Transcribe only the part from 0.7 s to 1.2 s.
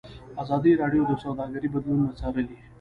راډیو د